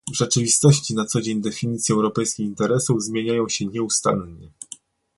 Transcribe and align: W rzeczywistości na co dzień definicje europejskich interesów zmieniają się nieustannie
W 0.13 0.15
rzeczywistości 0.17 0.95
na 0.95 1.05
co 1.05 1.21
dzień 1.21 1.41
definicje 1.41 1.95
europejskich 1.95 2.45
interesów 2.45 3.01
zmieniają 3.03 3.49
się 3.49 3.65
nieustannie 3.65 4.51